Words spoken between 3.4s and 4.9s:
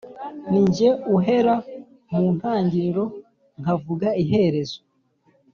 nkavuga iherezo